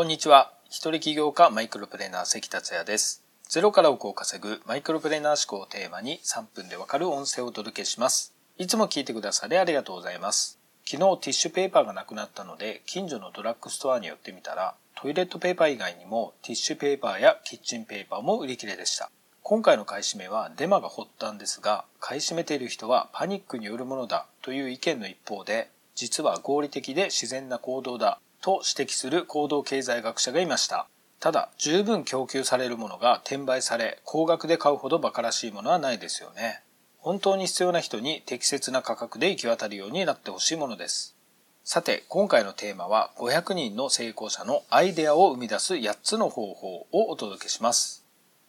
[0.00, 0.50] こんにちは。
[0.70, 3.22] 一人起業家マイクロプレーナー関達也です。
[3.50, 8.32] ゼロから億を稼ぐマイクロプレーナー思考をテーマに3分でわかる音声をお届けします。
[8.56, 10.58] いつも聞いてくださりありがとうございます。
[10.86, 19.10] 昨日ティッシュペーパーがなくなったので、近所のドラッグストアに寄ってみたら、トイレットペーパー以外にもティッシュペーパーやキッチンペーパーも売り切れでした。
[19.42, 30.88] 今回の買い占めはデマが発端ですが、買い占めている人はパニックによるものだという意見の一方で、実は合理的で自然な行動だと指摘する行動経済学者がいました。
[31.20, 36.62] ただ、十分供給されるものが転売され、高額で買うほど馬鹿らしいものはないですよね。
[36.98, 41.16] 本当に必要な人に適切な価格で行き渡るようになってほしいものです。
[41.64, 48.04] さて、今回のテーマは500人の成功者のアイデアを生み出す8つの方法をお届けします。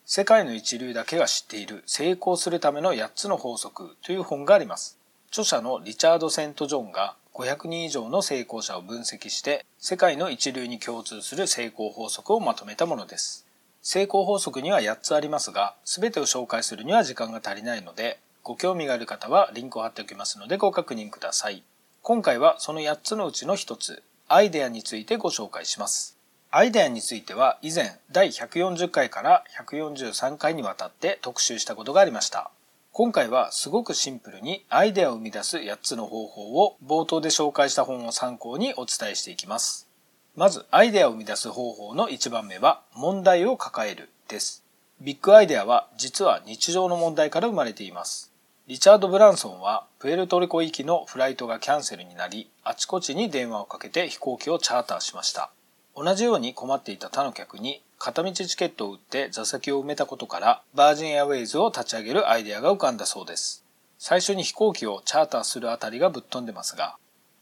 [0.06, 4.98] 世界の一流だけが知っている成功するための8つの法則という本があります。
[5.30, 13.46] 著者のリチャード・セント・ジョンが500人以上の成功者を分析して世界の一流に共通する成功法則をまとめたものです。
[13.82, 21.64] 成功法則には8つありますが、全てを紹介するには時間が足りないので、ご興味がある方はリンクを貼っておきますのでご確認ください。
[22.02, 26.18] 今回はその8つのうちの1つ、アイデアについてご紹介します。
[26.52, 32.52] アイデアについては以前第140回から143回にわたって特集したことがありました。
[32.94, 39.88] 今回はすごくシンプルにアイデアを生み出す8つの方法を冒頭で紹介した本を参考にお伝えしていきます。
[40.36, 44.66] まず、アイデアを生み出す方法の1番目は、問題を抱えるです。
[45.00, 48.34] ビッグアイデアは実は日常の問題から生まれています。
[48.68, 55.50] リチャード・ブランソンは、プエルトリコ行きのフライトがキャンセルになり、あちこちに電話をかけて飛行機をチャーターしました。
[55.96, 63.64] 同じように困っていた他の客に片道チケットを売って座席を埋めたことからバージンエアウェイズを立ち上げるアイデアが浮かんだそうです。
[64.00, 66.98] 最初に飛行機をチャーターするあたりがぶっ飛んでますが、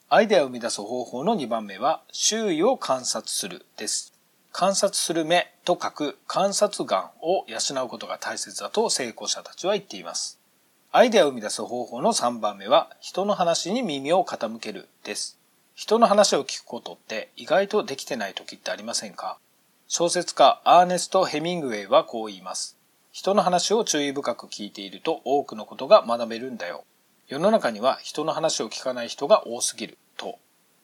[0.10, 4.12] アイデアを生み出す方法の2番目は周囲を観察するです。
[4.52, 10.42] 観察する目と書く観察眼を養うことが大切だと成功者たちは言っています。
[10.92, 15.40] アイデアを生み出す方法の3番目は人の話に耳を傾けるです。
[15.74, 19.38] 人の話を聞くことって意外とできてない時ってありませんか？
[19.91, 22.77] 小説家アーネスト・ヘミングウェイはこう言います。
[23.11, 26.83] 人の話を注意深く聞いていると多くのことが学べるんだよ。
[27.27, 30.38] 世の中には人の話を聞かない人が多すぎると。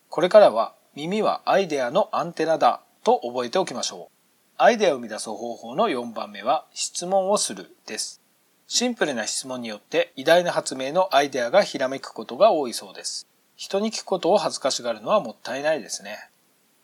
[0.10, 4.16] これからは耳はアイデアのアンテナだと覚えておきましょう。
[4.58, 8.20] アイデアを生み出す方法の4番目は質問をするです。
[8.66, 13.28] シンプルな質問によって偉大な発明のアイデアがひらめくことが多いそうです。
[13.56, 16.32] 人に聞くことを恥ずかしがるのはもったいないですね。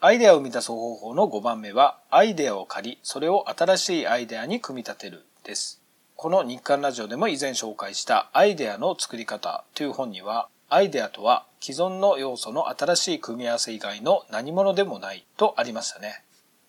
[0.04, 5.80] アイデアを生み出す方法の5番目は、アイデアを借り、それを新しいアイデアに組み立てるです。
[6.16, 16.24] この日刊ラジオでも以前紹介したアイデアの作り方という本には、アイデアとは既存の要素の新しい組み合わせ以外の何者でもないとありましたね。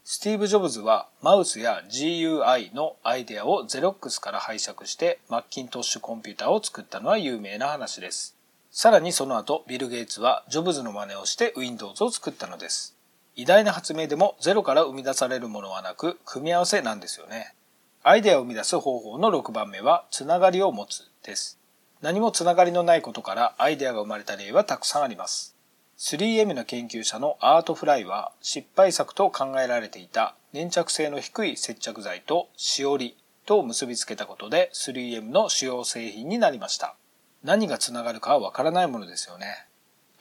[0.04, 8.36] スティーブ・ジョブズはマウスや GUI のアイデアをゼロックスから拝借してマッキントッシュコンピューターを作ったのは有名な話です。
[8.70, 12.94] さらにその後、ビル・ゲイツはジョブズの真似をして Windows を作ったのです。
[13.34, 17.54] 偉大な発明でもゼロから生み出されるものはなく、組み合わせなんですよね。
[18.02, 21.58] アイデアを生み出す方法の6番目は、つながりを持つです。
[22.02, 25.54] 何もつながりのないことからアイデアが生まれた例はたくさんあります。
[25.98, 33.16] 3M の研究者のアート・フライは失敗作と考えられていた粘着性の低い接着剤としおり
[33.46, 36.96] と結びつけたことで 3M の主要製品になりました。
[37.44, 39.66] 何がつながるかはわからないものですよね。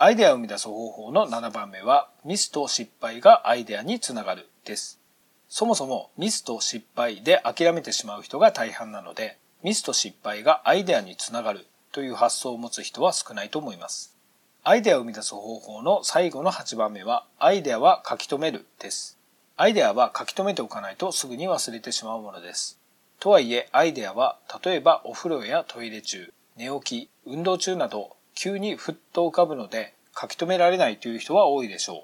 [0.04, 5.00] アイデアを生み出す方法の7番目は、ミスと失敗がアイデアにつながるです。
[5.48, 14.18] そもそもミスと失敗で諦めてしまう人が大半なので、ミスと失敗がアイデアにつながるという発想を持つ人は少ないと思います。
[14.64, 19.20] アイデアを生み出す方法の最後の8番目は、アイデアは書き留めるです。
[19.56, 22.80] アイデアは書き留めておかないとすぐに忘れてしまうものです。
[23.20, 32.04] とはいえ、アイデアは例えばお風呂やトイレ中、寝起き、運動中など急にふっと浮かぶので書き留められないという人は多いでしょう。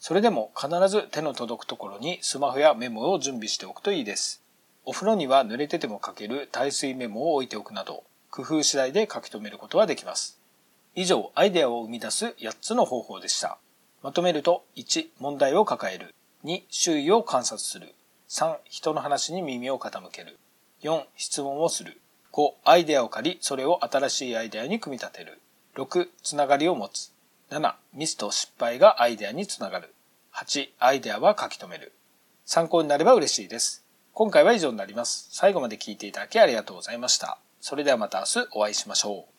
[0.00, 4.42] それでも必ず手の届くところにスマホやメモを準備しておくといいです。
[4.84, 8.02] お風呂には濡れてても書ける耐水メモを置いておくなど、
[8.32, 10.40] 工夫次第で書き留めることはできます。
[10.96, 13.56] 以上、アイデアを生み出す8つの方法でした。
[14.02, 16.16] まとめると、1、問題を抱える。
[16.44, 17.94] 2、周囲を観察する。
[18.28, 20.36] 3、人の話に耳を傾ける。
[20.82, 22.00] 4、質問をする。
[22.32, 25.40] 5、アイデアを借り、それを新しいアイデアに組み立てる。
[25.76, 27.12] 6、つながりを持つ。
[27.50, 29.94] 7、ミスと失敗がアイデアにつながる。
[30.34, 31.92] 8、アイデアは書き留める。
[32.46, 33.84] 参考になれば嬉しいです。
[34.14, 35.28] 今回は以上になります。
[35.32, 37.38] 最後まで聞いていただきありがとうございました。
[37.60, 39.35] それではまた明日お会いしましょう。